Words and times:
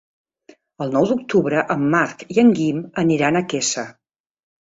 El 0.85 0.93
nou 0.95 1.03
d'octubre 1.09 1.65
en 1.75 1.83
Marc 1.95 2.25
i 2.35 2.41
en 2.45 2.49
Guim 2.61 2.81
aniran 3.05 3.37
a 3.37 3.43
Quesa. 3.53 3.87